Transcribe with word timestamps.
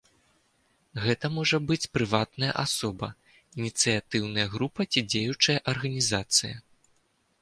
Гэта 1.03 1.25
можа 1.35 1.57
быць 1.71 1.89
прыватная 1.97 2.49
асоба, 2.65 3.09
ініцыятыўная 3.59 4.47
група 4.57 4.81
ці 4.91 4.99
дзеючая 5.15 5.57
арганізацыя. 5.75 6.55